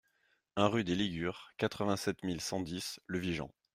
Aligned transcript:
un 0.55 0.65
rue 0.67 0.83
des 0.83 0.95
Ligures, 0.95 1.51
quatre-vingt-sept 1.57 2.23
mille 2.23 2.41
cent 2.41 2.59
dix 2.59 2.99
Le 3.05 3.19
Vigen 3.19 3.49